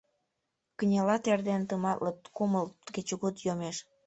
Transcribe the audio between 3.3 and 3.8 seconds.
йомеш.